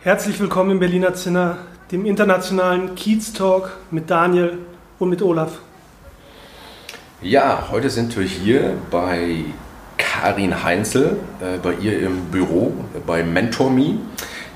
[0.00, 1.58] Herzlich willkommen im Berliner Zinner,
[1.90, 4.58] dem internationalen Kiez Talk mit Daniel
[5.00, 5.58] und mit Olaf.
[7.20, 9.44] Ja, heute sind wir hier bei
[9.96, 12.72] Karin Heinzel, äh, bei ihr im Büro,
[13.08, 13.98] bei MentorMe.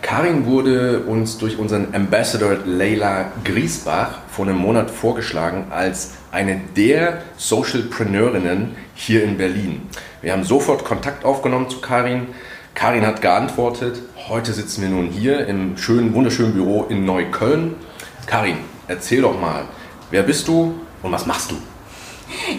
[0.01, 7.21] Karin wurde uns durch unseren Ambassador Leila Griesbach vor einem Monat vorgeschlagen als eine der
[7.37, 9.89] Socialpreneurinnen hier in Berlin.
[10.21, 12.29] Wir haben sofort Kontakt aufgenommen zu Karin.
[12.75, 14.01] Karin hat geantwortet.
[14.29, 17.75] Heute sitzen wir nun hier im schönen, wunderschönen Büro in Neukölln.
[18.27, 18.59] Karin,
[18.89, 19.65] erzähl doch mal,
[20.11, 21.57] wer bist du und was machst du?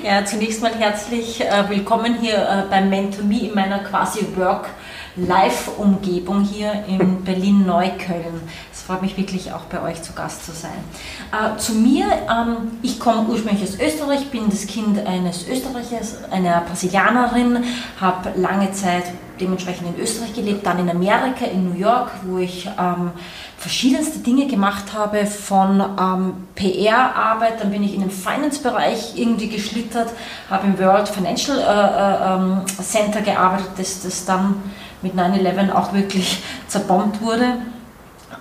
[0.03, 4.69] Ja, zunächst mal herzlich äh, willkommen hier äh, beim MentorMe in meiner quasi Work-
[5.15, 8.41] Live-Umgebung hier in Berlin-Neukölln.
[8.71, 10.71] Es freut mich wirklich auch bei euch zu Gast zu sein.
[11.31, 16.61] Äh, zu mir, ähm, ich komme ursprünglich aus Österreich, bin das Kind eines Österreichers, einer
[16.61, 17.63] Brasilianerin,
[18.01, 19.03] habe lange Zeit
[19.43, 23.11] dementsprechend in Österreich gelebt, dann in Amerika, in New York, wo ich ähm,
[23.57, 30.09] verschiedenste Dinge gemacht habe, von ähm, PR-Arbeit, dann bin ich in den Finance-Bereich irgendwie geschlittert,
[30.49, 34.55] habe im World Financial äh, äh, ähm, Center gearbeitet, das, das dann
[35.01, 37.57] mit 9-11 auch wirklich zerbombt wurde.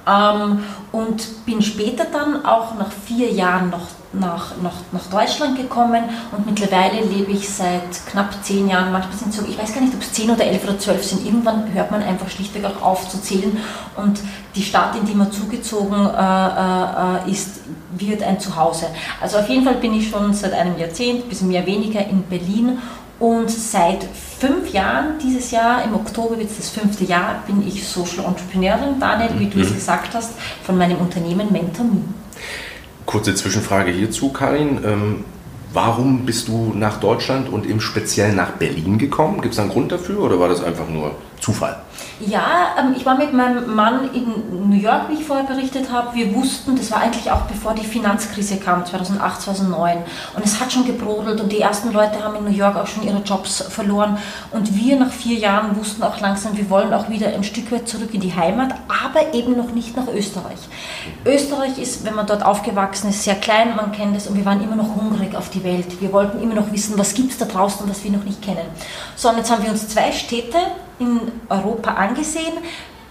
[0.08, 6.04] Ähm, und bin später dann auch nach vier Jahren noch nach, nach, nach Deutschland gekommen
[6.36, 9.80] und mittlerweile lebe ich seit knapp zehn Jahren, manchmal sind es so, ich weiß gar
[9.80, 12.82] nicht, ob es zehn oder elf oder zwölf sind, irgendwann hört man einfach schlichtweg auch
[12.82, 13.56] auf zu zählen
[13.96, 14.20] und
[14.54, 17.60] die Stadt, in die man zugezogen äh, äh, ist,
[17.96, 18.86] wird ein Zuhause.
[19.20, 22.78] Also auf jeden Fall bin ich schon seit einem Jahrzehnt, bis mehr weniger in Berlin
[23.18, 24.04] und seit
[24.40, 28.98] fünf Jahren, dieses Jahr, im Oktober wird es das fünfte Jahr, bin ich Social Entrepreneurin,
[28.98, 29.74] Daniel, wie du es mhm.
[29.74, 30.32] gesagt hast,
[30.64, 32.02] von meinem Unternehmen MentorMe.
[33.12, 34.80] Kurze Zwischenfrage hierzu, Karin.
[34.86, 35.24] Ähm,
[35.74, 39.42] warum bist du nach Deutschland und im Speziellen nach Berlin gekommen?
[39.42, 41.76] Gibt es einen Grund dafür oder war das einfach nur Zufall?
[42.26, 46.14] Ja, ähm, ich war mit meinem Mann in New York, wie ich vorher berichtet habe.
[46.14, 49.98] Wir wussten, das war eigentlich auch bevor die Finanzkrise kam, 2008, 2009.
[50.36, 53.02] Und es hat schon gebrodelt und die ersten Leute haben in New York auch schon
[53.02, 54.18] ihre Jobs verloren.
[54.52, 57.88] Und wir nach vier Jahren wussten auch langsam, wir wollen auch wieder ein Stück weit
[57.88, 60.58] zurück in die Heimat, aber eben noch nicht nach Österreich.
[61.24, 64.62] Österreich ist, wenn man dort aufgewachsen ist, sehr klein, man kennt es und wir waren
[64.62, 66.00] immer noch hungrig auf die Welt.
[66.00, 68.66] Wir wollten immer noch wissen, was gibt es da draußen, was wir noch nicht kennen.
[69.16, 70.58] So, und jetzt haben wir uns zwei Städte
[70.98, 72.54] in Europa angesehen.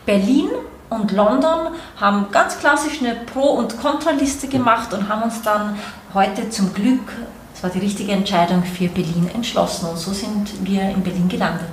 [0.06, 0.50] Berlin
[0.90, 5.76] und London haben ganz klassisch eine Pro- und Kontraliste gemacht und haben uns dann
[6.14, 7.08] heute zum Glück,
[7.54, 9.90] das war die richtige Entscheidung, für Berlin entschlossen.
[9.90, 11.70] Und so sind wir in Berlin gelandet.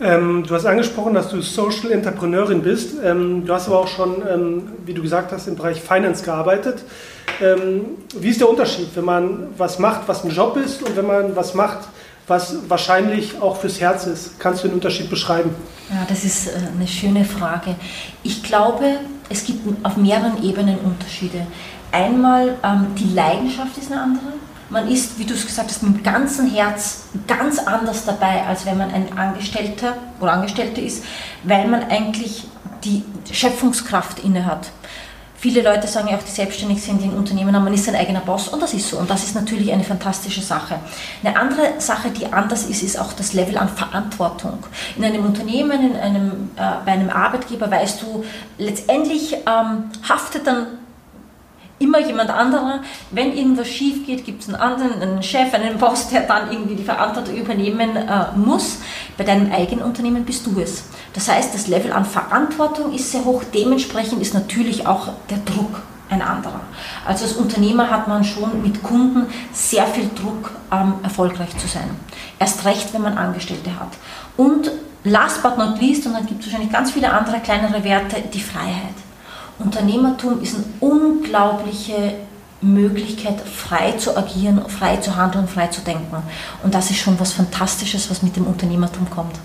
[0.00, 2.96] Ähm, du hast angesprochen, dass du Social Entrepreneurin bist.
[3.02, 6.82] Ähm, du hast aber auch schon, ähm, wie du gesagt hast, im Bereich Finance gearbeitet.
[7.40, 7.86] Ähm,
[8.18, 11.36] wie ist der Unterschied, wenn man was macht, was ein Job ist und wenn man
[11.36, 11.78] was macht,
[12.26, 14.38] was wahrscheinlich auch fürs Herz ist.
[14.40, 15.54] Kannst du den Unterschied beschreiben?
[15.90, 17.76] Ja, das ist äh, eine schöne Frage.
[18.22, 21.46] Ich glaube, es gibt auf mehreren Ebenen Unterschiede.
[21.92, 24.32] Einmal ähm, die Leidenschaft ist eine andere.
[24.70, 28.64] Man ist, wie du es gesagt hast, mit dem ganzen Herz ganz anders dabei, als
[28.64, 31.04] wenn man ein Angestellter oder Angestellte ist,
[31.44, 32.44] weil man eigentlich
[32.82, 34.70] die Schöpfungskraft inne hat.
[35.44, 37.94] Viele Leute sagen ja auch, die selbstständig sind, die ein Unternehmen haben, man ist sein
[37.94, 38.96] eigener Boss und das ist so.
[38.96, 40.76] Und das ist natürlich eine fantastische Sache.
[41.22, 44.60] Eine andere Sache, die anders ist, ist auch das Level an Verantwortung.
[44.96, 48.24] In einem Unternehmen, in einem, äh, bei einem Arbeitgeber weißt du,
[48.56, 50.66] letztendlich ähm, haftet dann
[51.78, 52.80] immer jemand anderer.
[53.10, 56.76] Wenn irgendwas schief geht, gibt es einen anderen, einen Chef, einen Boss, der dann irgendwie
[56.76, 58.78] die Verantwortung übernehmen äh, muss.
[59.16, 60.84] Bei deinem eigenen Unternehmen bist du es.
[61.12, 63.42] Das heißt, das Level an Verantwortung ist sehr hoch.
[63.52, 66.60] Dementsprechend ist natürlich auch der Druck ein anderer.
[67.06, 71.90] Also als Unternehmer hat man schon mit Kunden sehr viel Druck, ähm, erfolgreich zu sein.
[72.38, 73.88] Erst recht, wenn man Angestellte hat.
[74.36, 74.70] Und
[75.04, 78.40] last but not least, und dann gibt es wahrscheinlich ganz viele andere kleinere Werte, die
[78.40, 78.94] Freiheit.
[79.58, 82.14] Unternehmertum ist eine unglaubliche
[82.60, 86.22] Möglichkeit, frei zu agieren, frei zu handeln, frei zu denken.
[86.62, 89.36] Und das ist schon was Fantastisches, was mit dem Unternehmertum kommt.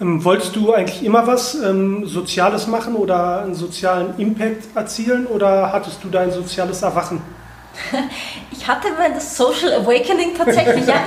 [0.00, 5.72] Ähm, wolltest du eigentlich immer was ähm, Soziales machen oder einen sozialen Impact erzielen oder
[5.72, 7.20] hattest du dein soziales Erwachen?
[8.54, 10.86] Ich hatte mein Social Awakening tatsächlich.
[10.86, 11.02] Ja,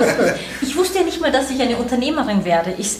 [0.60, 2.74] ich, ich, wusste ja nicht mehr, dass ich eine Unternehmerin werde.
[2.76, 2.98] Ich,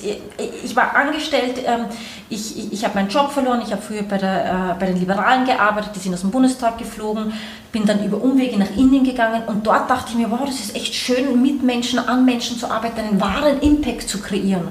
[0.65, 1.85] ich war angestellt, ähm,
[2.31, 4.99] ich, ich, ich habe meinen Job verloren, ich habe früher bei, der, äh, bei den
[4.99, 7.35] Liberalen gearbeitet, die sind aus dem Bundestag geflogen,
[7.71, 10.75] bin dann über Umwege nach Indien gegangen und dort dachte ich mir, wow, das ist
[10.75, 14.69] echt schön, mit Menschen, an Menschen zu arbeiten, einen wahren Impact zu kreieren.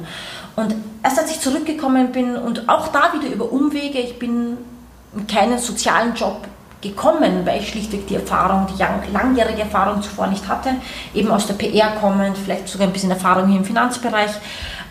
[0.55, 4.57] Und erst als ich zurückgekommen bin und auch da wieder über Umwege, ich bin
[5.15, 6.47] in keinen sozialen Job
[6.89, 10.69] gekommen, weil ich schlichtweg die Erfahrung, die langjährige Erfahrung zuvor nicht hatte,
[11.13, 14.31] eben aus der PR kommend, vielleicht sogar ein bisschen Erfahrung hier im Finanzbereich,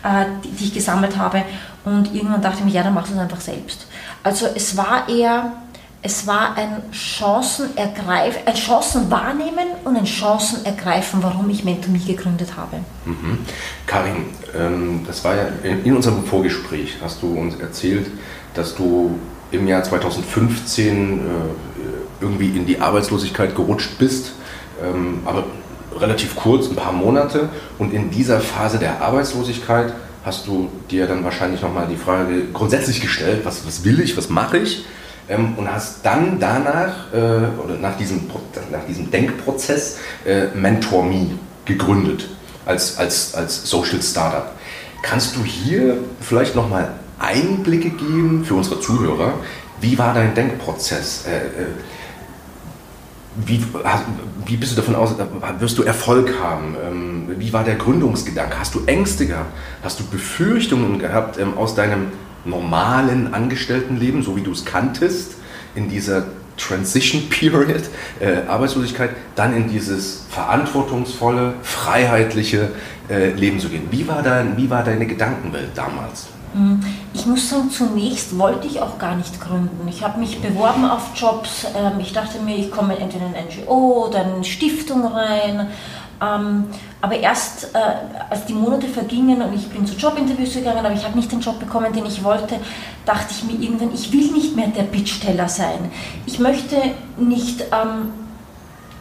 [0.03, 1.43] äh, die, ich gesammelt habe.
[1.85, 3.87] Und irgendwann dachte ich mir, ja, dann machst du es einfach selbst.
[4.23, 5.53] Also es war eher,
[6.01, 12.77] es war ein Chancenergreifen, ein Chancenwahrnehmen und ein Chancenergreifen, warum ich Mentomy gegründet habe.
[13.05, 13.39] Mhm.
[13.85, 14.25] Karin,
[14.57, 18.07] ähm, das war ja in unserem Vorgespräch, hast du uns erzählt,
[18.53, 19.17] dass du
[19.51, 21.19] im Jahr 2015
[22.21, 24.33] irgendwie in die Arbeitslosigkeit gerutscht bist,
[24.83, 25.45] ähm, aber
[25.99, 27.49] relativ kurz, ein paar Monate.
[27.77, 33.01] Und in dieser Phase der Arbeitslosigkeit hast du dir dann wahrscheinlich nochmal die Frage grundsätzlich
[33.01, 34.85] gestellt, was, was will ich, was mache ich?
[35.29, 38.21] Ähm, und hast dann danach, äh, oder nach diesem,
[38.71, 41.31] nach diesem Denkprozess, äh, MentorMe
[41.65, 42.27] gegründet
[42.65, 44.51] als, als, als Social Startup.
[45.01, 49.33] Kannst du hier vielleicht nochmal Einblicke geben für unsere Zuhörer?
[49.79, 51.25] Wie war dein Denkprozess?
[51.27, 51.67] Äh, äh
[53.35, 53.61] wie,
[54.45, 55.15] wie bist du davon aus,
[55.59, 56.75] wirst du Erfolg haben?
[56.85, 58.59] Ähm, wie war der Gründungsgedanke?
[58.59, 59.51] Hast du Ängste gehabt?
[59.83, 62.07] Hast du Befürchtungen gehabt ähm, aus deinem
[62.45, 65.35] normalen Angestelltenleben, so wie du es kanntest,
[65.73, 66.25] in dieser
[66.57, 67.83] Transition Period,
[68.21, 72.69] äh, Arbeitslosigkeit, dann in dieses verantwortungsvolle, freiheitliche
[73.09, 73.87] äh, Leben zu gehen?
[73.91, 76.27] Wie war, dein, wie war deine Gedankenwelt damals?
[76.55, 76.79] Hm,
[77.13, 79.85] ich muss sagen, zunächst wollte ich auch gar nicht gründen.
[79.89, 81.67] Ich habe mich beworben auf Jobs.
[81.75, 85.67] Ähm, ich dachte mir, ich komme entweder in eine NGO oder in eine Stiftung rein.
[86.21, 86.63] Ähm,
[87.01, 87.77] aber erst äh,
[88.29, 91.41] als die Monate vergingen und ich bin zu Jobinterviews gegangen, aber ich habe nicht den
[91.41, 92.55] Job bekommen, den ich wollte,
[93.05, 95.91] dachte ich mir irgendwann, ich will nicht mehr der Bittsteller sein.
[96.25, 96.77] Ich möchte
[97.17, 98.13] nicht ähm,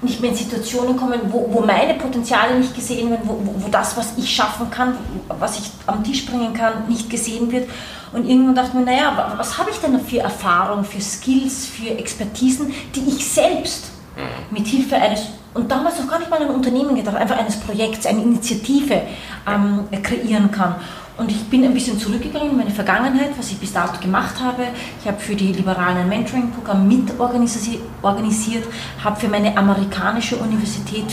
[0.05, 3.97] nicht mehr in Situationen kommen, wo, wo meine Potenziale nicht gesehen werden, wo, wo, das,
[3.97, 4.97] was ich schaffen kann,
[5.29, 7.69] was ich am Tisch bringen kann, nicht gesehen wird.
[8.13, 11.91] Und irgendwann dachte ich mir, naja, was habe ich denn für Erfahrung, für Skills, für
[11.99, 13.87] Expertisen, die ich selbst
[14.17, 14.57] mhm.
[14.57, 15.23] mit Hilfe eines,
[15.55, 19.03] und damals noch gar nicht mal ein Unternehmen gedacht, einfach eines Projekts, eine Initiative
[19.49, 20.77] ähm, kreieren kann.
[21.17, 24.65] Und ich bin ein bisschen zurückgegangen in meine Vergangenheit, was ich bis dato gemacht habe.
[25.01, 28.65] Ich habe für die Liberalen ein Mentoring-Programm mitorganisiert,
[29.03, 31.07] habe für meine amerikanische Universität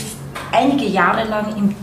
[0.50, 1.74] einige Jahre lang im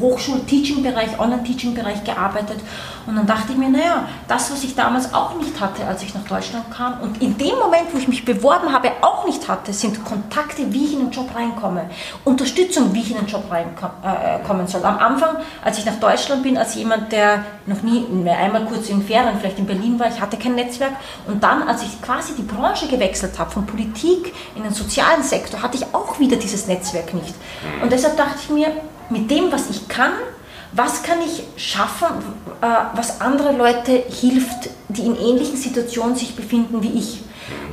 [0.00, 2.60] Hochschul-Teaching-Bereich, Online-Teaching-Bereich gearbeitet.
[3.06, 6.14] Und dann dachte ich mir, naja, das, was ich damals auch nicht hatte, als ich
[6.14, 9.72] nach Deutschland kam und in dem Moment, wo ich mich beworben habe, auch nicht hatte,
[9.72, 11.88] sind Kontakte, wie ich in den Job reinkomme,
[12.24, 14.84] Unterstützung, wie ich in den Job reinkommen soll.
[14.84, 19.02] Am Anfang, als ich nach Deutschland bin, als jemand, der noch nie, einmal kurz in
[19.02, 20.92] Ferien, vielleicht in Berlin war, ich hatte kein Netzwerk.
[21.26, 25.62] Und dann, als ich quasi die Branche gewechselt habe, von Politik in den sozialen Sektor,
[25.62, 27.34] hatte ich auch wieder dieses Netzwerk nicht.
[27.82, 28.68] Und deshalb dachte ich mir,
[29.10, 30.12] mit dem, was ich kann,
[30.72, 32.08] was kann ich schaffen,
[32.60, 37.20] äh, was andere Leute hilft, die in ähnlichen Situationen sich befinden wie ich.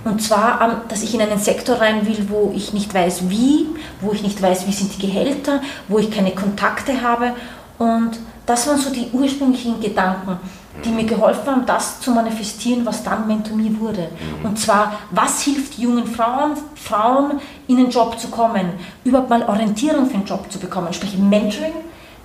[0.05, 3.67] Und zwar, ähm, dass ich in einen Sektor rein will, wo ich nicht weiß wie,
[4.01, 7.33] wo ich nicht weiß, wie sind die Gehälter, wo ich keine Kontakte habe.
[7.77, 8.11] Und
[8.45, 10.39] das waren so die ursprünglichen Gedanken,
[10.83, 14.09] die mir geholfen haben, das zu manifestieren, was dann Mentomy wurde.
[14.43, 20.07] Und zwar, was hilft jungen Frauen, Frauen in den Job zu kommen, überhaupt mal Orientierung
[20.07, 21.73] für den Job zu bekommen, sprich Mentoring,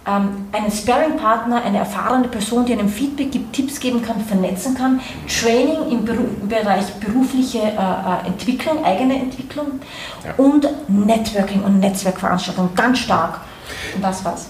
[0.06, 5.00] ähm, einen Sparing-Partner, eine erfahrene Person, die einem Feedback gibt, Tipps geben kann, vernetzen kann,
[5.28, 9.80] Training im, Beru im Bereich berufliche äh, äh, Entwicklung, eigene Entwicklung
[10.24, 10.34] ja.
[10.38, 13.40] und Networking und Netzwerkveranstaltungen ganz stark.
[13.94, 14.46] Und das war's.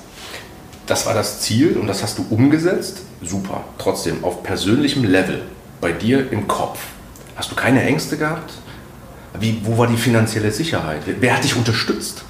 [0.86, 3.02] Das war das Ziel und das hast du umgesetzt.
[3.22, 3.64] Super.
[3.78, 5.42] Trotzdem, auf persönlichem Level,
[5.80, 6.78] bei dir im Kopf,
[7.36, 8.52] hast du keine Ängste gehabt?
[9.38, 11.02] Wie, wo war die finanzielle Sicherheit?
[11.06, 12.24] Wer hat dich unterstützt?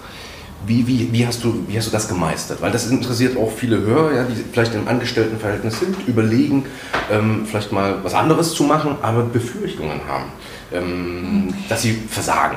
[0.67, 2.61] Wie, wie, wie, hast du, wie hast du das gemeistert?
[2.61, 6.67] Weil das interessiert auch viele Hörer, ja, die vielleicht im Angestelltenverhältnis sind, überlegen,
[7.11, 10.27] ähm, vielleicht mal was anderes zu machen, aber Befürchtungen haben,
[10.73, 11.55] ähm, mhm.
[11.69, 12.57] dass sie versagen.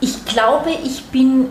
[0.00, 1.46] Ich glaube, ich bin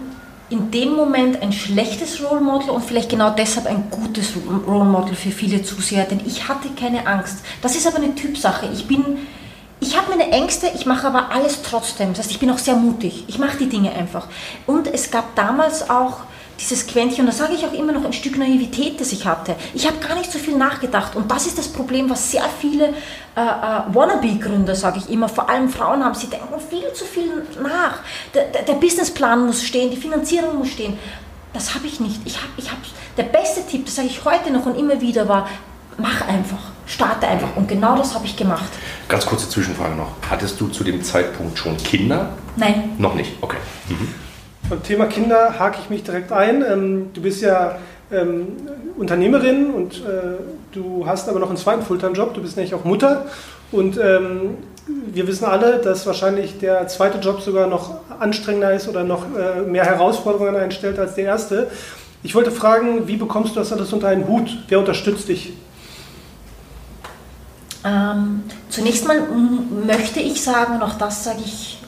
[0.51, 4.33] in dem Moment ein schlechtes Role Model und vielleicht genau deshalb ein gutes
[4.67, 7.37] Role Model für viele Zuseher, denn ich hatte keine Angst.
[7.61, 8.69] Das ist aber eine Typsache.
[8.73, 9.19] Ich bin
[9.83, 12.09] ich habe meine Ängste, ich mache aber alles trotzdem.
[12.09, 13.23] Das heißt, ich bin auch sehr mutig.
[13.27, 14.27] Ich mache die Dinge einfach.
[14.67, 16.19] Und es gab damals auch
[16.59, 19.55] dieses Quäntchen, und da sage ich auch immer noch ein Stück Naivität, das ich hatte.
[19.73, 22.89] Ich habe gar nicht so viel nachgedacht und das ist das Problem, was sehr viele
[23.35, 27.31] äh, äh, Wannabe-Gründer, sage ich immer, vor allem Frauen haben, sie denken viel zu viel
[27.61, 27.99] nach.
[28.33, 30.97] Der, der, der Businessplan muss stehen, die Finanzierung muss stehen.
[31.53, 32.21] Das habe ich nicht.
[32.25, 32.77] Ich hab, ich hab,
[33.17, 35.49] der beste Tipp, das sage ich heute noch und immer wieder, war,
[35.97, 37.55] mach einfach, starte einfach.
[37.55, 38.69] Und genau das habe ich gemacht.
[39.07, 40.13] Ganz kurze Zwischenfrage noch.
[40.29, 42.33] Hattest du zu dem Zeitpunkt schon Kinder?
[42.55, 42.93] Nein.
[42.97, 43.57] Noch nicht, okay.
[43.89, 44.13] Mhm.
[44.69, 46.63] Beim Thema Kinder hake ich mich direkt ein.
[46.63, 47.77] Ähm, du bist ja
[48.11, 48.47] ähm,
[48.97, 50.37] Unternehmerin und äh,
[50.71, 52.33] du hast aber noch einen zweiten Fulltime-Job.
[52.33, 53.25] Du bist nämlich auch Mutter.
[53.71, 59.03] Und ähm, wir wissen alle, dass wahrscheinlich der zweite Job sogar noch anstrengender ist oder
[59.03, 61.69] noch äh, mehr Herausforderungen einstellt als der erste.
[62.23, 64.57] Ich wollte fragen, wie bekommst du das alles unter einen Hut?
[64.67, 65.53] Wer unterstützt dich?
[67.83, 69.21] Ähm, zunächst mal
[69.85, 71.80] möchte ich sagen, und auch das sage ich,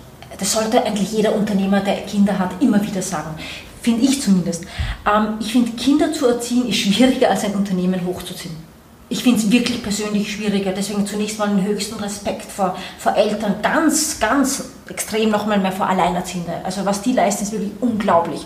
[0.43, 3.35] das sollte eigentlich jeder Unternehmer, der Kinder hat, immer wieder sagen.
[3.81, 4.65] Finde ich zumindest.
[5.09, 8.55] Ähm, ich finde, Kinder zu erziehen ist schwieriger als ein Unternehmen hochzuziehen
[9.13, 10.71] ich finde es wirklich persönlich schwieriger.
[10.71, 15.87] Deswegen zunächst mal den höchsten Respekt vor, vor Eltern, ganz, ganz extrem nochmal mehr vor
[15.87, 16.53] Alleinerziehende.
[16.63, 18.43] Also was die leisten, ist wirklich unglaublich.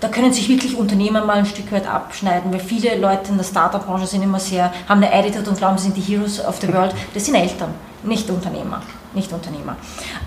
[0.00, 3.44] Da können sich wirklich Unternehmer mal ein Stück weit abschneiden, weil viele Leute in der
[3.44, 6.72] Startup-Branche sind immer sehr, haben eine Attitude und glauben, sie sind die Heroes of the
[6.72, 6.94] World.
[7.12, 8.82] Das sind Eltern, nicht Unternehmer.
[9.12, 9.76] Nicht Unternehmer.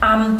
[0.04, 0.38] Ähm,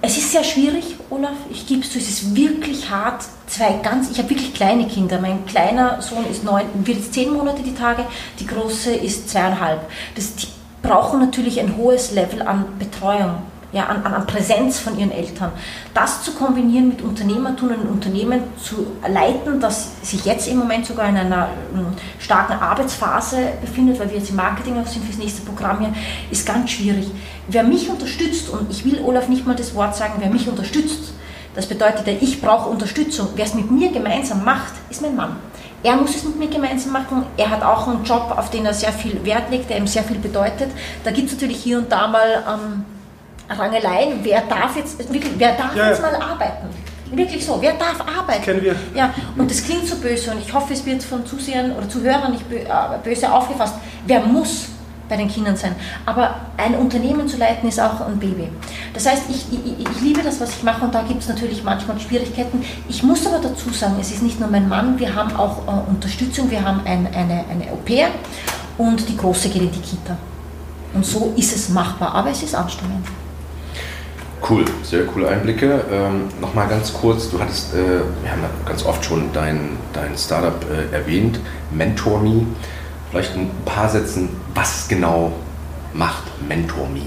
[0.00, 3.24] es ist sehr schwierig, Olaf, ich gebe es zu, es ist wirklich hart.
[3.46, 5.20] Zwei ganz, ich habe wirklich kleine Kinder.
[5.20, 8.04] Mein kleiner Sohn ist neun, wird jetzt zehn Monate die Tage,
[8.38, 9.80] die große ist zweieinhalb.
[10.14, 10.46] Das, die
[10.82, 15.52] brauchen natürlich ein hohes Level an Betreuung ja, an, an, Präsenz von ihren Eltern.
[15.92, 21.08] Das zu kombinieren mit Unternehmertum und Unternehmen zu leiten, das sich jetzt im Moment sogar
[21.08, 21.86] in einer um,
[22.18, 25.92] starken Arbeitsphase befindet, weil wir jetzt im Marketing auch sind für das nächste Programm hier,
[26.30, 27.10] ist ganz schwierig.
[27.48, 31.12] Wer mich unterstützt, und ich will Olaf nicht mal das Wort sagen, wer mich unterstützt,
[31.54, 33.28] das bedeutet ja, ich brauche Unterstützung.
[33.34, 35.36] Wer es mit mir gemeinsam macht, ist mein Mann.
[35.82, 37.24] Er muss es mit mir gemeinsam machen.
[37.36, 40.04] Er hat auch einen Job, auf den er sehr viel Wert legt, der ihm sehr
[40.04, 40.70] viel bedeutet.
[41.04, 42.84] Da gibt es natürlich hier und da mal ähm,
[43.48, 46.68] Rangeleien, wer darf jetzt, wirklich, wer darf ja, jetzt mal arbeiten?
[47.10, 48.42] Wirklich so, wer darf arbeiten?
[48.42, 48.76] Kennen wir.
[48.94, 52.32] Ja, und das klingt so böse und ich hoffe, es wird von Zusehern oder Zuhörern
[52.32, 52.66] nicht äh,
[53.02, 53.76] böse aufgefasst.
[54.06, 54.68] Wer muss
[55.08, 55.74] bei den Kindern sein?
[56.04, 58.48] Aber ein Unternehmen zu leiten ist auch ein Baby.
[58.92, 61.64] Das heißt, ich, ich, ich liebe das, was ich mache und da gibt es natürlich
[61.64, 62.62] manchmal Schwierigkeiten.
[62.88, 65.90] Ich muss aber dazu sagen, es ist nicht nur mein Mann, wir haben auch äh,
[65.90, 68.08] Unterstützung, wir haben ein, eine, eine Au-pair
[68.76, 70.16] und die Große geht in die Kita.
[70.92, 73.06] Und so ist es machbar, aber es ist anstrengend.
[74.46, 75.84] Cool, sehr coole Einblicke.
[75.90, 80.64] Ähm, Nochmal ganz kurz, du hattest, äh, wir haben ganz oft schon dein, dein Startup
[80.70, 81.40] äh, erwähnt,
[81.70, 82.46] MentorMe.
[83.10, 85.32] Vielleicht ein paar Sätzen, was genau
[85.92, 87.02] macht MentorMe?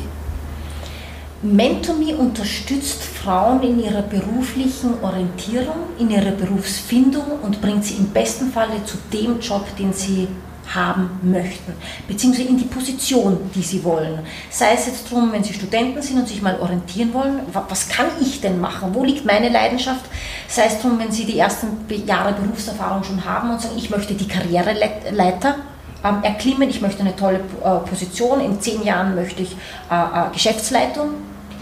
[1.43, 8.51] MentorMe unterstützt Frauen in ihrer beruflichen Orientierung, in ihrer Berufsfindung und bringt sie im besten
[8.51, 10.27] Falle zu dem Job, den sie
[10.73, 11.73] haben möchten,
[12.07, 14.19] beziehungsweise in die Position, die sie wollen.
[14.49, 18.07] Sei es jetzt darum, wenn sie Studenten sind und sich mal orientieren wollen, was kann
[18.21, 20.05] ich denn machen, wo liegt meine Leidenschaft,
[20.47, 21.67] sei es darum, wenn sie die ersten
[22.05, 25.55] Jahre Berufserfahrung schon haben und sagen, ich möchte die Karriereleiter
[26.03, 29.55] ähm, erklimmen, ich möchte eine tolle äh, Position, in zehn Jahren möchte ich
[29.89, 31.09] äh, äh, Geschäftsleitung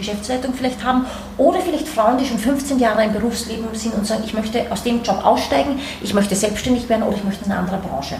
[0.00, 1.06] Geschäftsleitung vielleicht haben
[1.38, 4.82] oder vielleicht Frauen, die schon 15 Jahre im Berufsleben sind und sagen, ich möchte aus
[4.82, 8.16] dem Job aussteigen, ich möchte selbstständig werden oder ich möchte in eine andere Branche.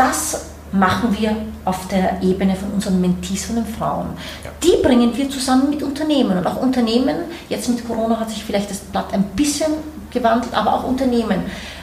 [0.00, 4.06] Das machen wir auf der Ebene von unseren Mentees, von den Frauen.
[4.42, 4.50] Ja.
[4.62, 6.38] Die bringen wir zusammen mit Unternehmen.
[6.38, 7.16] Und auch Unternehmen,
[7.50, 9.72] jetzt mit Corona hat sich vielleicht das Blatt ein bisschen
[10.10, 11.42] gewandelt, aber auch Unternehmen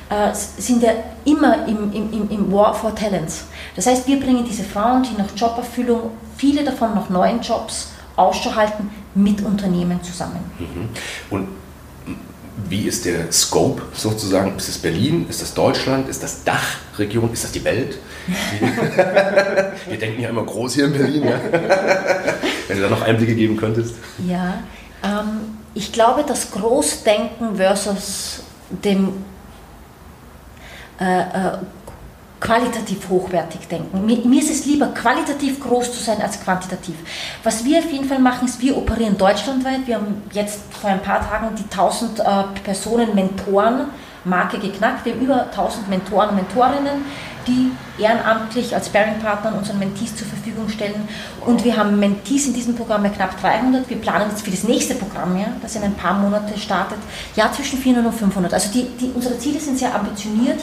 [0.10, 0.94] äh, sind ja
[1.26, 3.46] immer im, im, im War for Talents.
[3.76, 8.56] Das heißt, wir bringen diese Frauen, die nach Joberfüllung, viele davon nach neuen Jobs Ausschau
[8.56, 10.40] halten, mit Unternehmen zusammen.
[10.58, 10.90] Mhm.
[11.30, 11.48] Und
[12.70, 14.58] wie ist der Scope sozusagen?
[14.58, 15.28] Ist es Berlin?
[15.30, 16.10] Ist das Deutschland?
[16.10, 17.32] Ist das Dachregion?
[17.32, 18.00] Ist das die Welt?
[19.88, 21.24] Wir denken ja immer groß hier in Berlin.
[21.24, 21.40] Ja?
[22.68, 23.96] Wenn du da noch Einblicke geben könntest.
[24.28, 24.64] Ja,
[25.04, 29.24] ähm, ich glaube, das Großdenken versus dem
[31.00, 31.58] äh, äh,
[32.40, 34.06] qualitativ hochwertig denken.
[34.06, 36.96] Mir, ist es lieber, qualitativ groß zu sein als quantitativ.
[37.44, 39.88] Was wir auf jeden Fall machen, ist, wir operieren deutschlandweit.
[39.88, 42.24] Wir haben jetzt vor ein paar Tagen die 1000 äh,
[42.64, 43.88] Personen Mentoren
[44.28, 45.06] Marke geknackt.
[45.06, 47.06] Wir haben über 1000 Mentoren und Mentorinnen,
[47.48, 51.08] die ehrenamtlich als Sparing-Partner unseren Mentees zur Verfügung stellen.
[51.46, 53.90] Und wir haben Mentees in diesem Programm ja knapp 300.
[53.90, 57.00] Wir planen jetzt für das nächste Programm, ja, das in ein paar Monate startet,
[57.36, 58.54] ja zwischen 400 und 500.
[58.54, 60.60] Also die, die, unsere Ziele sind sehr ambitioniert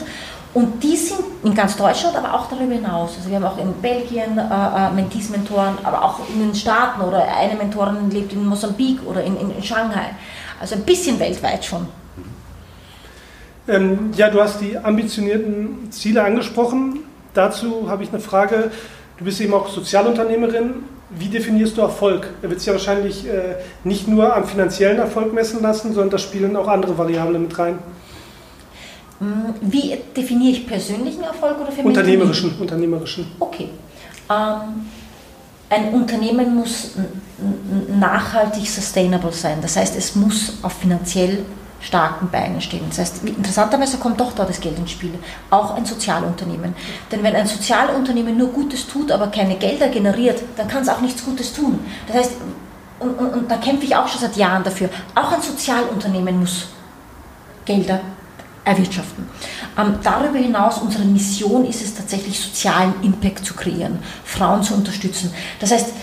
[0.55, 3.15] und die sind in ganz Deutschland, aber auch darüber hinaus.
[3.17, 7.27] Also wir haben auch in Belgien äh, äh, Mentees-Mentoren, aber auch in den Staaten oder
[7.27, 10.15] eine Mentorin lebt in Mosambik oder in, in, in Shanghai.
[10.57, 11.89] Also ein bisschen weltweit schon.
[13.67, 16.99] Ähm, ja, du hast die ambitionierten Ziele angesprochen.
[17.33, 18.71] Dazu habe ich eine Frage.
[19.17, 20.85] Du bist eben auch Sozialunternehmerin.
[21.09, 22.29] Wie definierst du Erfolg?
[22.41, 26.17] Er wird sich ja wahrscheinlich äh, nicht nur am finanziellen Erfolg messen lassen, sondern da
[26.17, 27.79] spielen auch andere Variablen mit rein.
[29.19, 31.85] Hm, wie definiere ich persönlichen Erfolg oder für mich?
[31.85, 32.57] Unternehmerischen.
[32.59, 33.31] Unternehmerischen.
[33.39, 33.69] Okay.
[34.29, 34.87] Ähm,
[35.69, 36.91] ein Unternehmen muss
[37.89, 39.59] nachhaltig sustainable sein.
[39.61, 41.43] Das heißt, es muss auf finanziell
[41.81, 42.83] starken Beinen stehen.
[42.89, 45.13] Das heißt, interessanterweise kommt doch da das Geld ins Spiel.
[45.49, 46.73] Auch ein Sozialunternehmen.
[47.11, 51.01] Denn wenn ein Sozialunternehmen nur Gutes tut, aber keine Gelder generiert, dann kann es auch
[51.01, 51.79] nichts Gutes tun.
[52.07, 52.31] Das heißt,
[52.99, 54.89] und, und, und da kämpfe ich auch schon seit Jahren dafür.
[55.13, 56.67] Auch ein Sozialunternehmen muss
[57.65, 57.99] Gelder
[58.65, 59.25] erwirtschaften.
[59.77, 65.31] Ähm, darüber hinaus, unsere Mission ist es tatsächlich, sozialen Impact zu kreieren, Frauen zu unterstützen.
[65.59, 65.93] Das heißt,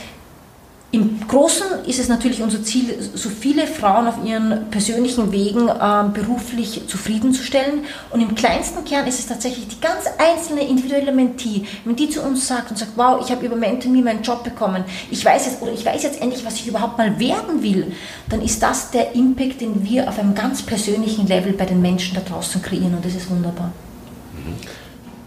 [0.92, 6.04] im Großen ist es natürlich unser Ziel, so viele Frauen auf ihren persönlichen Wegen äh,
[6.12, 7.87] beruflich zufriedenzustellen.
[8.11, 12.20] Und im kleinsten Kern ist es tatsächlich die ganz einzelne individuelle Mentee, wenn die zu
[12.20, 15.62] uns sagt und sagt, wow, ich habe über Mentomy meinen Job bekommen, ich weiß jetzt
[15.62, 17.92] oder ich weiß jetzt endlich, was ich überhaupt mal werden will,
[18.28, 22.14] dann ist das der Impact, den wir auf einem ganz persönlichen Level bei den Menschen
[22.14, 23.72] da draußen kreieren und das ist wunderbar.
[24.34, 24.81] Mhm.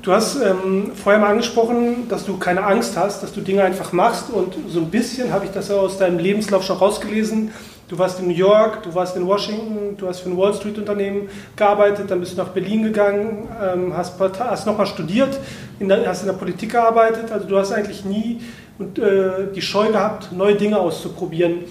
[0.06, 3.92] Du hast ähm, vorher mal angesprochen, dass du keine Angst hast, dass du Dinge einfach
[3.92, 7.50] machst und so ein bisschen habe ich das ja aus deinem Lebenslauf schon rausgelesen.
[7.88, 10.78] Du warst in New York, du warst in Washington, du hast für ein Wall Street
[10.78, 15.40] Unternehmen gearbeitet, dann bist du nach Berlin gegangen, ähm, hast, hast nochmal studiert,
[15.80, 17.32] in der, hast in der Politik gearbeitet.
[17.32, 18.42] Also du hast eigentlich nie
[18.78, 21.64] und, äh, die Scheu gehabt, neue Dinge auszuprobieren.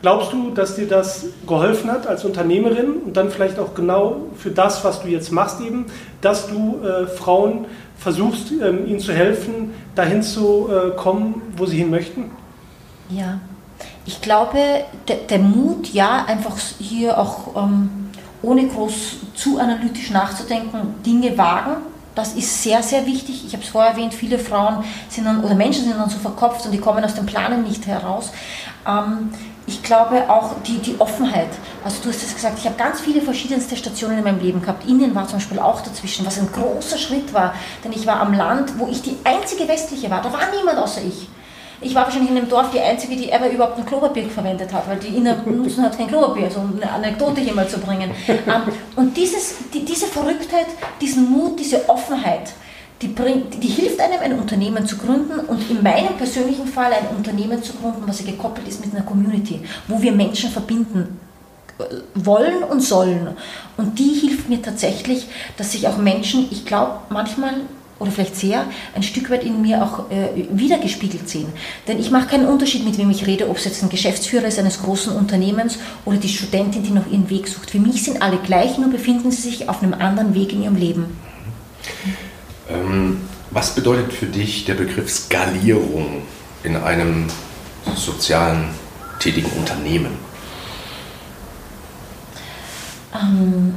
[0.00, 4.50] Glaubst du, dass dir das geholfen hat als Unternehmerin und dann vielleicht auch genau für
[4.50, 5.86] das, was du jetzt machst, eben,
[6.20, 11.78] dass du äh, Frauen versuchst, ähm, ihnen zu helfen, dahin zu äh, kommen, wo sie
[11.78, 12.30] hin möchten?
[13.08, 13.38] Ja,
[14.04, 14.58] ich glaube,
[15.08, 18.10] der, der Mut, ja, einfach hier auch ähm,
[18.42, 21.76] ohne groß zu analytisch nachzudenken, Dinge wagen,
[22.14, 23.44] das ist sehr, sehr wichtig.
[23.46, 26.64] Ich habe es vorher erwähnt, viele Frauen sind dann, oder Menschen sind dann so verkopft
[26.64, 28.30] und die kommen aus dem Planen nicht heraus.
[28.86, 29.30] Ähm,
[29.66, 31.48] ich glaube auch die, die Offenheit.
[31.82, 34.86] Also du hast es gesagt, ich habe ganz viele verschiedenste Stationen in meinem Leben gehabt.
[34.86, 38.34] Indien war zum Beispiel auch dazwischen, was ein großer Schritt war, denn ich war am
[38.34, 40.20] Land, wo ich die einzige westliche war.
[40.20, 41.28] Da war niemand außer ich.
[41.80, 44.88] Ich war wahrscheinlich in dem Dorf die Einzige, die ever überhaupt ein Klopapier verwendet hat,
[44.88, 48.10] weil die Inder nutzen hat kein Klopapier, so eine Anekdote hier mal zu bringen.
[48.28, 48.62] Ähm,
[48.96, 50.66] und dieses, die, diese Verrücktheit,
[51.00, 52.52] diesen Mut, diese Offenheit,
[53.02, 57.16] die, bringt, die hilft einem, ein Unternehmen zu gründen und in meinem persönlichen Fall ein
[57.16, 61.18] Unternehmen zu gründen, was ja gekoppelt ist mit einer Community, wo wir Menschen verbinden
[61.78, 63.28] äh, wollen und sollen.
[63.76, 65.26] Und die hilft mir tatsächlich,
[65.56, 67.54] dass sich auch Menschen, ich glaube manchmal
[67.98, 71.46] oder vielleicht sehr, ein Stück weit in mir auch äh, wiedergespiegelt sehen.
[71.86, 74.58] Denn ich mache keinen Unterschied, mit wem ich rede, ob es jetzt ein Geschäftsführer ist
[74.58, 77.70] eines großen Unternehmens oder die Studentin, die noch ihren Weg sucht.
[77.70, 80.76] Für mich sind alle gleich, nur befinden sie sich auf einem anderen Weg in ihrem
[80.76, 81.06] Leben.
[82.04, 82.23] Ähm,
[83.50, 86.22] was bedeutet für dich der Begriff Skalierung
[86.62, 87.26] in einem
[87.94, 88.70] sozialen
[89.20, 90.12] tätigen Unternehmen?
[93.14, 93.74] Ähm,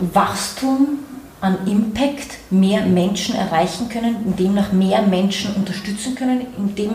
[0.00, 0.98] Wachstum
[1.40, 6.46] an Impact mehr Menschen erreichen können, indem nach mehr Menschen unterstützen können.
[6.56, 6.92] Indem,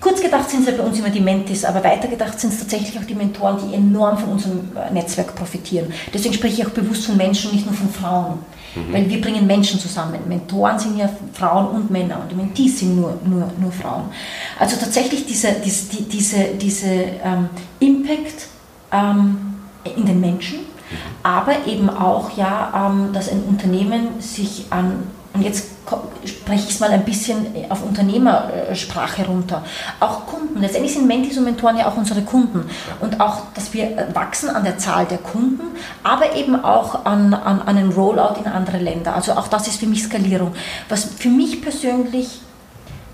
[0.00, 2.58] kurz gedacht sind es ja bei uns immer die Mentis, aber weiter gedacht sind es
[2.58, 5.92] tatsächlich auch die Mentoren, die enorm von unserem Netzwerk profitieren.
[6.12, 8.38] Deswegen spreche ich auch bewusst von Menschen, nicht nur von Frauen.
[8.74, 8.92] Mhm.
[8.92, 10.18] Weil wir bringen Menschen zusammen.
[10.28, 14.04] Mentoren sind ja Frauen und Männer und Mentees sind nur, nur, nur Frauen.
[14.58, 16.86] Also tatsächlich diese, diese, diese, diese
[17.24, 17.48] ähm,
[17.80, 18.46] Impact
[18.92, 19.54] ähm,
[19.96, 20.70] in den Menschen
[21.22, 25.68] aber eben auch, ja, ähm, dass ein Unternehmen sich an, und jetzt
[26.24, 29.64] spreche ich es mal ein bisschen auf Unternehmersprache runter,
[30.00, 32.68] auch Kunden, letztendlich sind Mentis und Mentoren ja auch unsere Kunden
[33.00, 35.62] und auch, dass wir wachsen an der Zahl der Kunden,
[36.02, 39.14] aber eben auch an, an, an einen Rollout in andere Länder.
[39.14, 40.52] Also auch das ist für mich Skalierung.
[40.88, 42.40] Was für mich persönlich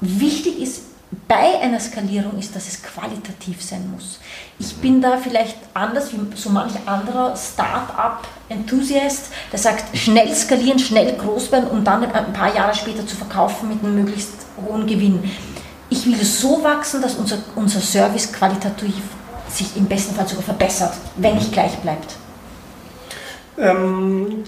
[0.00, 0.82] wichtig ist,
[1.28, 4.18] bei einer Skalierung ist, dass es qualitativ sein muss.
[4.58, 11.14] Ich bin da vielleicht anders wie so manch anderer Start-up-Enthusiast, der sagt, schnell skalieren, schnell
[11.14, 15.30] groß werden, um dann ein paar Jahre später zu verkaufen mit einem möglichst hohen Gewinn.
[15.90, 18.94] Ich will so wachsen, dass unser, unser Service qualitativ
[19.48, 22.16] sich im besten Fall sogar verbessert, wenn nicht gleich bleibt.
[23.58, 24.44] Ähm,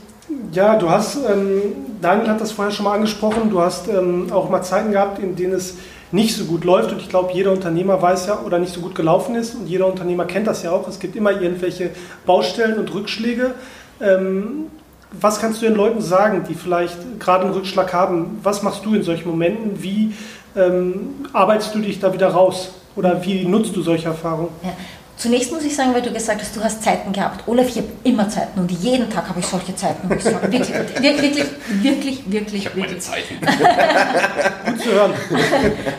[0.53, 4.49] ja, du hast, ähm, Daniel hat das vorher schon mal angesprochen, du hast ähm, auch
[4.49, 5.75] mal Zeiten gehabt, in denen es
[6.13, 6.93] nicht so gut läuft.
[6.93, 9.55] Und ich glaube, jeder Unternehmer weiß ja oder nicht so gut gelaufen ist.
[9.55, 10.89] Und jeder Unternehmer kennt das ja auch.
[10.89, 11.91] Es gibt immer irgendwelche
[12.27, 13.55] Baustellen und Rückschläge.
[14.01, 14.67] Ähm,
[15.13, 18.39] was kannst du den Leuten sagen, die vielleicht gerade einen Rückschlag haben?
[18.43, 19.83] Was machst du in solchen Momenten?
[19.83, 20.15] Wie
[20.57, 22.73] ähm, arbeitest du dich da wieder raus?
[22.95, 24.51] Oder wie nutzt du solche Erfahrungen?
[24.63, 24.71] Ja.
[25.19, 27.43] Zunächst muss ich sagen, weil du gesagt hast, du hast Zeiten gehabt.
[27.49, 30.09] Olaf, ich habe immer Zeiten und jeden Tag habe ich solche Zeiten.
[30.17, 31.45] Ich sage, wirklich, wirklich,
[31.83, 33.35] wirklich, wirklich, Ich habe meine Zeiten.
[34.65, 35.13] Gut zu hören.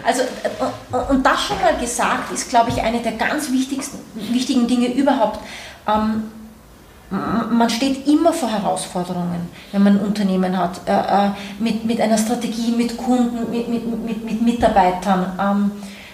[0.06, 3.98] Also, äh, und das schon mal gesagt, ist, glaube ich, eine der ganz wichtigsten,
[4.32, 5.42] wichtigen Dinge überhaupt.
[5.86, 6.24] Ähm,
[7.10, 12.18] man steht immer vor Herausforderungen, wenn man ein Unternehmen hat, äh, äh, mit, mit einer
[12.18, 15.72] Strategie, mit Kunden, mit, mit, mit, mit Mitarbeitern, ähm,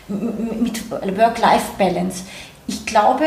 [0.07, 2.23] mit Work-Life-Balance.
[2.67, 3.25] Ich glaube,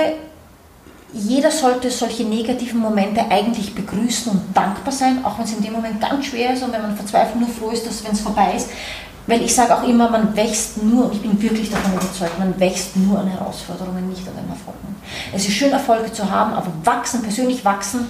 [1.12, 5.72] jeder sollte solche negativen Momente eigentlich begrüßen und dankbar sein, auch wenn es in dem
[5.72, 8.53] Moment ganz schwer ist und wenn man verzweifelt nur froh ist, dass wenn es vorbei
[8.57, 8.68] ist.
[9.27, 12.59] Weil ich sage auch immer, man wächst nur, und ich bin wirklich davon überzeugt, man
[12.59, 14.96] wächst nur an Herausforderungen, nicht an den Erfolgen.
[15.35, 18.07] Es ist schön, Erfolge zu haben, aber wachsen, persönlich wachsen,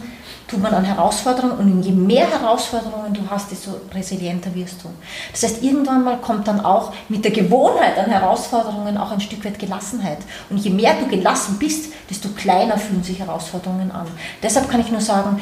[0.49, 4.89] tut man an Herausforderungen und je mehr Herausforderungen du hast, desto resilienter wirst du.
[5.31, 9.45] Das heißt, irgendwann mal kommt dann auch mit der Gewohnheit an Herausforderungen auch ein Stück
[9.45, 10.19] weit Gelassenheit.
[10.49, 14.07] Und je mehr du gelassen bist, desto kleiner fühlen sich Herausforderungen an.
[14.43, 15.41] Deshalb kann ich nur sagen,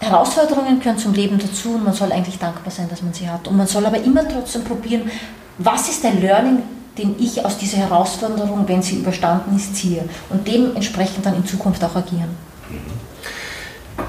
[0.00, 3.46] Herausforderungen gehören zum Leben dazu und man soll eigentlich dankbar sein, dass man sie hat.
[3.46, 5.10] Und man soll aber immer trotzdem probieren,
[5.58, 6.62] was ist der Learning,
[6.96, 10.08] den ich aus dieser Herausforderung, wenn sie überstanden ist, ziehe.
[10.30, 12.51] Und dementsprechend dann in Zukunft auch agieren.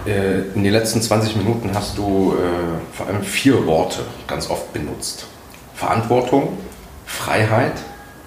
[0.06, 4.74] Äh, in den letzten 20 Minuten hast du äh, vor allem vier Worte ganz oft
[4.74, 5.28] benutzt.
[5.76, 6.58] Verantwortung,
[7.06, 7.74] Freiheit,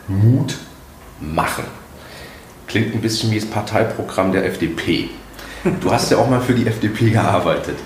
[0.09, 0.57] Mut,
[1.21, 1.65] Machen.
[2.67, 5.11] Klingt ein bisschen wie das Parteiprogramm der FDP.
[5.81, 7.79] Du hast ja auch mal für die FDP gearbeitet.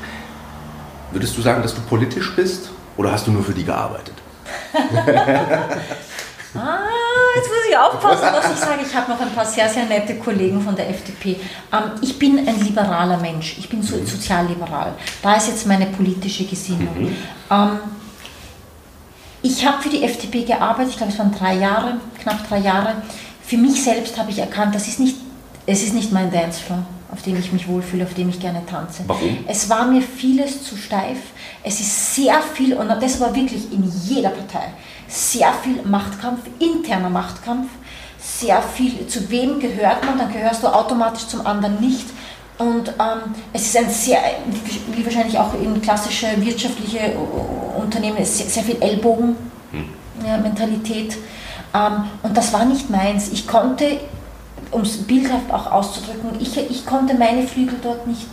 [1.12, 4.14] Würdest du sagen, dass du politisch bist oder hast du nur für die gearbeitet?
[6.52, 6.89] Ah,
[7.36, 8.82] jetzt muss ich aufpassen, was ich sage.
[8.86, 11.36] Ich habe noch ein paar sehr, sehr nette Kollegen von der FDP.
[11.72, 13.56] Ähm, ich bin ein liberaler Mensch.
[13.58, 14.06] Ich bin so Mhm.
[14.06, 14.94] sozialliberal.
[15.22, 16.88] Da ist jetzt meine politische Gesinnung.
[16.98, 17.16] Mhm.
[17.50, 17.78] Ähm,
[19.42, 20.90] ich habe für die FDP gearbeitet.
[20.92, 23.02] Ich glaube, es waren drei Jahre, knapp drei Jahre.
[23.46, 25.16] Für mich selbst habe ich erkannt, das ist nicht,
[25.66, 29.02] es ist nicht mein Dancefloor, auf dem ich mich wohlfühle, auf dem ich gerne tanze.
[29.06, 29.38] Warum?
[29.48, 31.18] Es war mir vieles zu steif.
[31.64, 34.68] Es ist sehr viel, und das war wirklich in jeder Partei,
[35.10, 37.68] sehr viel Machtkampf, interner Machtkampf,
[38.18, 42.06] sehr viel, zu wem gehört man, dann gehörst du automatisch zum anderen nicht.
[42.58, 44.20] Und ähm, es ist ein sehr,
[44.92, 47.16] wie wahrscheinlich auch in klassische wirtschaftliche äh,
[47.80, 51.16] Unternehmen, sehr, sehr viel Ellbogen-Mentalität.
[51.74, 53.32] Ähm, und das war nicht meins.
[53.32, 53.98] Ich konnte,
[54.70, 58.28] um es bildhaft auch auszudrücken, ich, ich konnte meine Flügel dort nicht,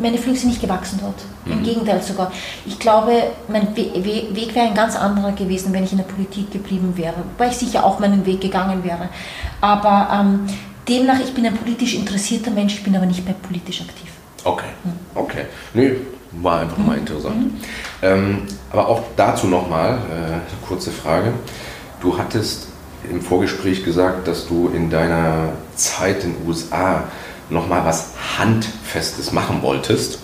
[0.00, 1.14] meine Flügel sind nicht gewachsen dort.
[1.44, 2.30] Im Gegenteil sogar.
[2.64, 3.12] Ich glaube,
[3.48, 6.92] mein We We Weg wäre ein ganz anderer gewesen, wenn ich in der Politik geblieben
[6.96, 7.14] wäre.
[7.32, 9.08] Wobei ich sicher auch meinen Weg gegangen wäre.
[9.60, 10.46] Aber ähm,
[10.88, 14.10] demnach, ich bin ein politisch interessierter Mensch, ich bin aber nicht mehr politisch aktiv.
[14.44, 14.70] Okay,
[15.14, 15.46] okay.
[15.74, 15.96] Nee,
[16.32, 17.54] war einfach mal interessant.
[18.02, 21.32] Ähm, aber auch dazu nochmal äh, eine kurze Frage.
[22.00, 22.68] Du hattest
[23.08, 27.04] im Vorgespräch gesagt, dass du in deiner Zeit in den USA
[27.52, 30.18] nochmal was Handfestes machen wolltest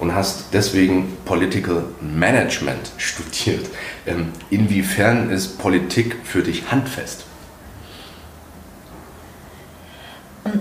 [0.00, 3.68] und hast deswegen Political Management studiert.
[4.06, 7.24] Ähm, inwiefern ist Politik für dich handfest?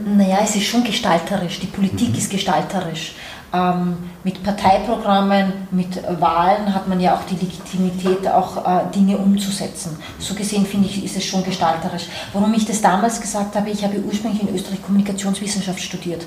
[0.05, 1.59] Naja, es ist schon gestalterisch.
[1.59, 3.13] Die Politik ist gestalterisch.
[3.51, 9.97] Ähm, mit Parteiprogrammen, mit Wahlen hat man ja auch die Legitimität, auch äh, Dinge umzusetzen.
[10.19, 12.07] So gesehen finde ich, ist es schon gestalterisch.
[12.33, 16.25] Warum ich das damals gesagt habe, ich habe ursprünglich in Österreich Kommunikationswissenschaft studiert.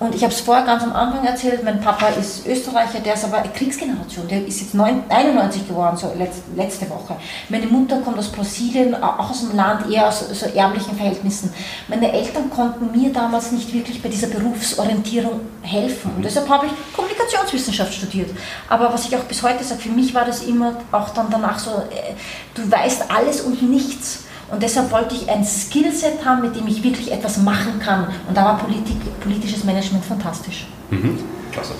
[0.00, 3.24] Und ich habe es vorher ganz am Anfang erzählt, mein Papa ist Österreicher, der ist
[3.24, 6.12] aber Kriegsgeneration, der ist jetzt 91 geworden, so
[6.56, 7.16] letzte Woche.
[7.50, 11.52] Meine Mutter kommt aus Brasilien, auch aus dem Land, eher aus so ärmlichen Verhältnissen.
[11.88, 16.12] Meine Eltern konnten mir damals nicht wirklich bei dieser Berufsorientierung helfen.
[16.16, 18.30] Und deshalb habe ich Kommunikationswissenschaft studiert.
[18.68, 21.58] Aber was ich auch bis heute sage, für mich war das immer auch dann danach
[21.58, 22.14] so, äh,
[22.54, 24.24] du weißt alles und nichts.
[24.50, 28.08] Und deshalb wollte ich ein Skillset haben, mit dem ich wirklich etwas machen kann.
[28.28, 30.66] Und da war Politik, politisches Management fantastisch.
[30.90, 31.18] Mhm.
[31.50, 31.72] Klasse.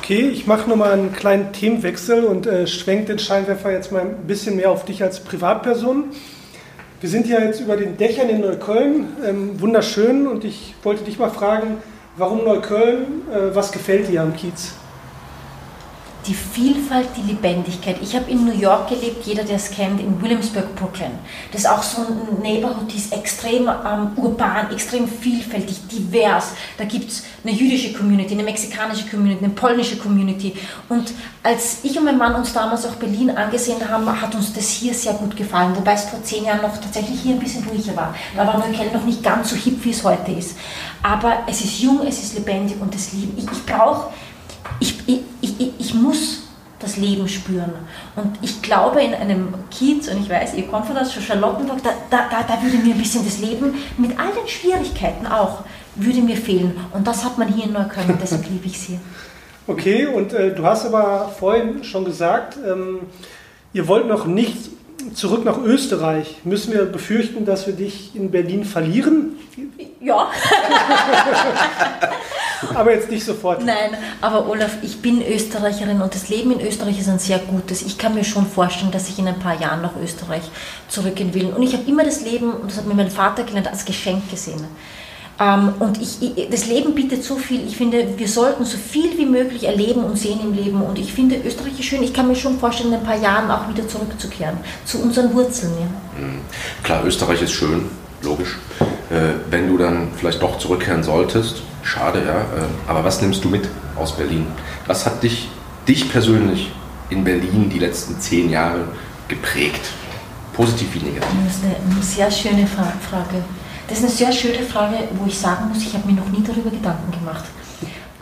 [0.00, 4.26] Okay, ich mache nochmal einen kleinen Themenwechsel und äh, schwenke den Scheinwerfer jetzt mal ein
[4.26, 6.04] bisschen mehr auf dich als Privatperson.
[7.00, 11.18] Wir sind ja jetzt über den Dächern in Neukölln, ähm, wunderschön, und ich wollte dich
[11.18, 11.78] mal fragen,
[12.16, 14.74] warum Neukölln, äh, was gefällt dir am Kiez?
[16.26, 17.96] Die Vielfalt, die Lebendigkeit.
[18.00, 21.12] Ich habe in New York gelebt, jeder, der es kennt, in Williamsburg, Brooklyn.
[21.52, 26.52] Das ist auch so ein Neighborhood, die ist extrem ähm, urban, extrem vielfältig, divers.
[26.78, 30.54] Da gibt es eine jüdische Community, eine mexikanische Community, eine polnische Community.
[30.88, 34.68] Und als ich und mein Mann uns damals auch Berlin angesehen haben, hat uns das
[34.68, 35.76] hier sehr gut gefallen.
[35.76, 38.14] Wobei es vor zehn Jahren noch tatsächlich hier ein bisschen ruhiger war.
[38.34, 40.56] Da war Neukölln noch nicht ganz so hip, wie es heute ist.
[41.02, 43.44] Aber es ist jung, es ist lebendig und das liebe ich.
[43.44, 44.08] Ich brauche
[44.80, 46.42] ich, ich, ich, ich, muss
[46.78, 47.72] das Leben spüren.
[48.16, 51.90] Und ich glaube, in einem Kiez, und ich weiß, ihr kommt von aus Charlottenburg, da,
[52.10, 56.36] da, da würde mir ein bisschen das Leben mit all den Schwierigkeiten auch, würde mir
[56.36, 56.76] fehlen.
[56.92, 59.00] Und das hat man hier in Neukölln, deshalb liebe ich es hier.
[59.66, 63.00] Okay, und äh, du hast aber vorhin schon gesagt, ähm,
[63.72, 64.70] ihr wollt noch nicht
[65.12, 66.36] zurück nach Österreich.
[66.44, 69.36] Müssen wir befürchten, dass wir dich in Berlin verlieren?
[70.00, 70.30] Ja.
[72.74, 73.64] aber jetzt nicht sofort.
[73.64, 77.82] Nein, aber Olaf, ich bin Österreicherin und das Leben in Österreich ist ein sehr gutes.
[77.82, 80.42] Ich kann mir schon vorstellen, dass ich in ein paar Jahren nach Österreich
[80.88, 81.46] zurückgehen will.
[81.46, 84.30] Und ich habe immer das Leben, und das hat mir mein Vater gelernt, als Geschenk
[84.30, 84.64] gesehen.
[85.40, 86.18] Ähm, und ich,
[86.50, 87.66] das Leben bietet so viel.
[87.66, 90.80] Ich finde, wir sollten so viel wie möglich erleben und sehen im Leben.
[90.80, 92.02] Und ich finde Österreich ist schön.
[92.02, 95.72] Ich kann mir schon vorstellen, in ein paar Jahren auch wieder zurückzukehren zu unseren Wurzeln.
[95.80, 96.20] Ja.
[96.20, 96.40] Mhm.
[96.82, 97.86] Klar, Österreich ist schön,
[98.22, 98.58] logisch.
[99.10, 102.40] Äh, wenn du dann vielleicht doch zurückkehren solltest, schade, ja.
[102.40, 104.46] Äh, aber was nimmst du mit aus Berlin?
[104.86, 105.48] Was hat dich,
[105.88, 106.70] dich persönlich
[107.10, 108.86] in Berlin die letzten zehn Jahre
[109.26, 109.82] geprägt?
[110.52, 111.28] Positiv wie negativ?
[111.44, 113.42] Das ist eine sehr schöne Frage.
[113.88, 116.42] Das ist eine sehr schöne Frage, wo ich sagen muss, ich habe mir noch nie
[116.42, 117.44] darüber Gedanken gemacht.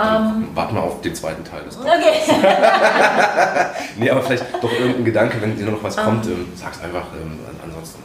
[0.00, 1.92] Ähm, Warten wir auf den zweiten Teil des Okay.
[3.98, 7.04] nee, aber vielleicht doch irgendein Gedanke, wenn dir noch was um, kommt, ähm, sag's einfach.
[7.14, 8.02] Ähm, ansonsten.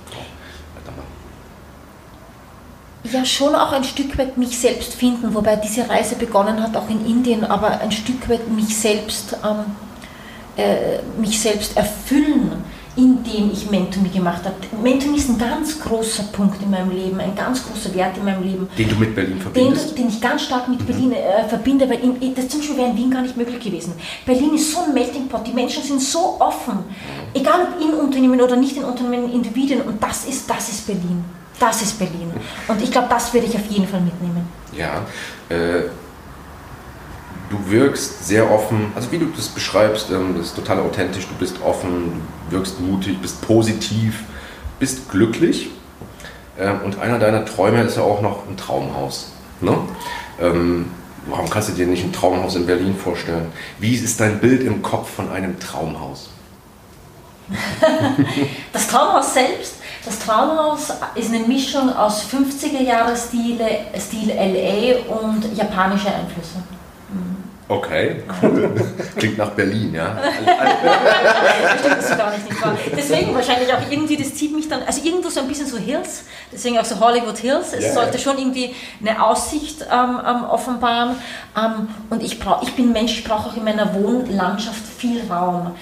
[3.12, 6.89] Ja, schon auch ein Stück weit mich selbst finden, wobei diese Reise begonnen hat, auch
[6.89, 9.76] in Indien, aber ein Stück weit mich selbst, ähm,
[10.58, 12.57] äh, mich selbst erfüllen
[12.98, 14.56] in dem ich Mentomy gemacht habe.
[14.82, 18.44] Mentomy ist ein ganz großer Punkt in meinem Leben, ein ganz großer Wert in meinem
[18.44, 18.68] Leben.
[18.78, 19.92] Den du mit Berlin verbindest?
[19.92, 20.86] Den, den ich ganz stark mit mhm.
[20.86, 23.94] Berlin äh, verbinde, weil in, das zum Beispiel wäre in Wien gar nicht möglich gewesen.
[24.26, 26.80] Berlin ist so ein Melting Pot, die Menschen sind so offen,
[27.34, 31.24] egal ob in Unternehmen oder nicht in Unternehmen, Individuen und das ist, das ist Berlin.
[31.60, 32.32] Das ist Berlin.
[32.68, 34.48] Und ich glaube, das werde ich auf jeden Fall mitnehmen.
[34.74, 35.02] Ja,
[35.50, 35.86] äh,
[37.50, 41.36] du wirkst sehr offen, also wie du das beschreibst, ähm, das ist total authentisch, du
[41.36, 44.24] bist offen, du wirkst mutig, bist positiv,
[44.80, 45.70] bist glücklich.
[46.60, 49.32] Ähm, und einer deiner Träume ist ja auch noch ein Traumhaus.
[49.62, 49.78] Ne?
[50.42, 50.92] Ähm,
[51.28, 53.52] warum kannst du dir nicht ein Traumhaus in Berlin vorstellen?
[53.80, 56.30] Wie ist dein Bild im Kopf von einem Traumhaus?
[58.74, 66.14] das Traumhaus selbst, das Traumhaus ist eine Mischung aus 50er Jahre Stil LA und japanische
[66.14, 66.62] Einflüsse.
[67.70, 68.72] Okay, cool.
[69.18, 70.18] Klingt nach Berlin, ja.
[71.80, 72.78] Stimmt das gar nicht, nicht wahr?
[72.96, 76.24] Deswegen wahrscheinlich auch irgendwie, das zieht mich dann, also irgendwo so ein bisschen so Hills,
[76.52, 77.74] deswegen auch so Hollywood Hills.
[77.74, 77.94] Es yeah.
[77.94, 81.18] sollte schon irgendwie eine Aussicht ähm, ähm, offenbaren.
[81.58, 85.76] Ähm, und ich, brauch, ich bin Mensch, ich brauche auch in meiner Wohnlandschaft viel Raum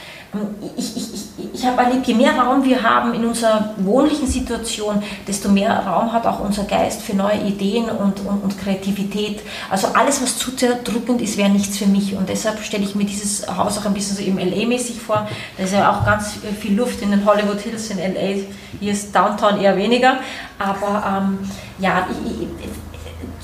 [0.77, 5.01] ich, ich, ich, ich habe erlebt, je mehr Raum wir haben in unserer wohnlichen Situation,
[5.27, 9.41] desto mehr Raum hat auch unser Geist für neue Ideen und, und, und Kreativität.
[9.69, 12.15] Also alles, was zu sehr drückend ist, wäre nichts für mich.
[12.15, 15.27] Und deshalb stelle ich mir dieses Haus auch ein bisschen so im LA-mäßig vor.
[15.57, 18.43] Da ist ja auch ganz viel Luft in den Hollywood Hills in LA.
[18.79, 20.17] Hier ist Downtown eher weniger.
[20.59, 22.47] Aber ähm, ja, ich,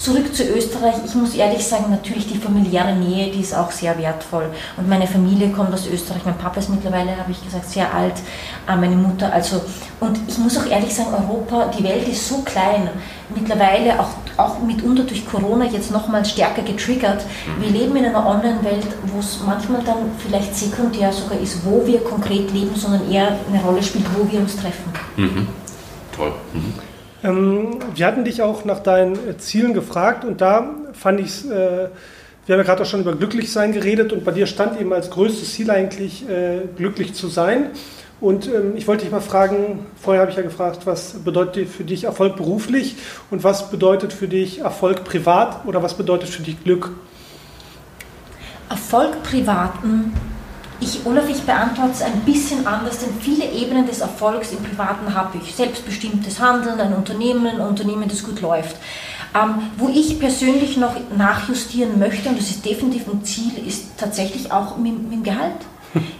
[0.01, 0.95] Zurück zu Österreich.
[1.05, 4.49] Ich muss ehrlich sagen, natürlich die familiäre Nähe, die ist auch sehr wertvoll.
[4.75, 6.25] Und meine Familie kommt aus Österreich.
[6.25, 8.15] Mein Papa ist mittlerweile, habe ich gesagt, sehr alt.
[8.67, 9.61] Äh, meine Mutter, also.
[9.99, 12.89] Und ich muss auch ehrlich sagen, Europa, die Welt ist so klein.
[13.29, 17.23] Mittlerweile auch, auch mitunter durch Corona jetzt nochmal stärker getriggert.
[17.59, 22.03] Wir leben in einer Online-Welt, wo es manchmal dann vielleicht sekundär sogar ist, wo wir
[22.03, 24.91] konkret leben, sondern eher eine Rolle spielt, wo wir uns treffen.
[25.15, 25.47] Mhm.
[26.11, 26.33] Toll.
[26.53, 26.90] Mhm.
[27.23, 31.45] Ähm, wir hatten dich auch nach deinen äh, Zielen gefragt und da fand ich es,
[31.45, 31.89] äh,
[32.45, 35.11] wir haben ja gerade auch schon über Glücklichsein geredet und bei dir stand eben als
[35.11, 37.67] größtes Ziel eigentlich, äh, glücklich zu sein.
[38.19, 41.83] Und ähm, ich wollte dich mal fragen, vorher habe ich ja gefragt, was bedeutet für
[41.83, 42.95] dich Erfolg beruflich
[43.29, 46.91] und was bedeutet für dich Erfolg privat oder was bedeutet für dich Glück?
[48.69, 50.13] Erfolg privaten
[50.81, 55.13] ich, Olaf, ich beantworte es ein bisschen anders, denn viele Ebenen des Erfolgs im Privaten
[55.13, 55.55] habe ich.
[55.55, 58.75] Selbstbestimmtes Handeln, ein Unternehmen, ein Unternehmen, das gut läuft.
[59.33, 64.51] Ähm, wo ich persönlich noch nachjustieren möchte, und das ist definitiv ein Ziel, ist tatsächlich
[64.51, 65.61] auch mit, mit dem Gehalt.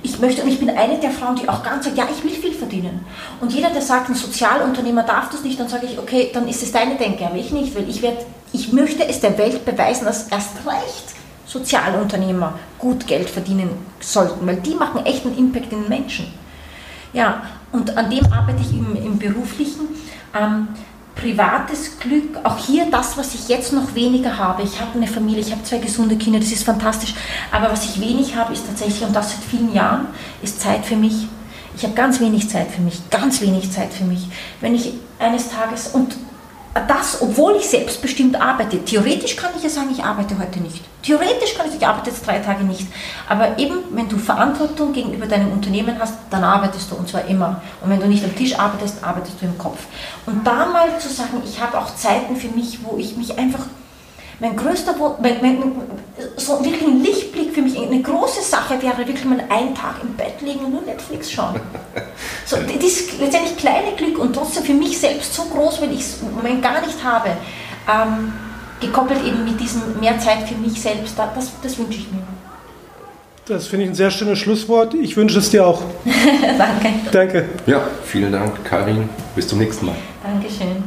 [0.03, 2.31] Ich möchte, und ich bin eine der Frauen, die auch ganz sagt, ja, ich will
[2.31, 3.05] viel verdienen.
[3.39, 6.61] Und jeder, der sagt, ein Sozialunternehmer darf das nicht, dann sage ich, okay, dann ist
[6.61, 10.05] es deine Denke, aber ich nicht, weil ich, werd, ich möchte es der Welt beweisen,
[10.05, 11.20] dass erst recht
[11.51, 16.27] Sozialunternehmer gut Geld verdienen sollten, weil die machen echt einen Impact in den Menschen.
[17.13, 19.87] Ja, und an dem arbeite ich im, im Beruflichen.
[20.33, 20.69] Ähm,
[21.13, 24.63] privates Glück, auch hier das, was ich jetzt noch weniger habe.
[24.63, 27.13] Ich habe eine Familie, ich habe zwei gesunde Kinder, das ist fantastisch.
[27.51, 30.07] Aber was ich wenig habe, ist tatsächlich, und das seit vielen Jahren,
[30.41, 31.27] ist Zeit für mich.
[31.75, 34.27] Ich habe ganz wenig Zeit für mich, ganz wenig Zeit für mich.
[34.61, 36.15] Wenn ich eines Tages, und
[36.73, 38.83] das, obwohl ich selbstbestimmt arbeite.
[38.85, 40.81] Theoretisch kann ich ja sagen, ich arbeite heute nicht.
[41.03, 42.87] Theoretisch kann ich, ich arbeite jetzt drei Tage nicht.
[43.27, 47.61] Aber eben, wenn du Verantwortung gegenüber deinem Unternehmen hast, dann arbeitest du und zwar immer.
[47.81, 49.79] Und wenn du nicht am Tisch arbeitest, arbeitest du im Kopf.
[50.25, 53.65] Und da mal zu sagen, ich habe auch Zeiten für mich, wo ich mich einfach
[54.39, 55.61] mein größter, mein, mein,
[56.35, 60.13] so wirklich ein Lichtblick für mich, eine große Sache wäre wirklich mal einen Tag im
[60.13, 61.59] Bett liegen und nur Netflix schauen.
[62.45, 66.01] So, das ist letztendlich kleine Glück und trotzdem für mich selbst so groß, weil ich
[66.01, 67.29] es im Moment gar nicht habe.
[67.89, 68.33] Ähm,
[68.79, 72.23] gekoppelt eben mit diesem mehr Zeit für mich selbst, das, das wünsche ich mir.
[73.45, 74.93] Das finde ich ein sehr schönes Schlusswort.
[74.93, 75.81] Ich wünsche es dir auch.
[76.57, 76.93] Danke.
[77.11, 77.49] Danke.
[77.65, 79.09] Ja, vielen Dank, Karin.
[79.35, 79.95] Bis zum nächsten Mal.
[80.23, 80.83] Dankeschön.